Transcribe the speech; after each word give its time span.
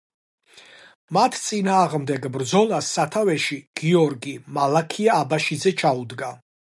მათ 1.17 1.35
წინააღმდეგ 1.47 2.25
ბრძოლას 2.37 2.89
სათავეში 2.95 3.57
გიორგი-მალაქია 3.81 5.21
აბაშიძე 5.27 5.75
ჩაუდგა. 5.83 6.33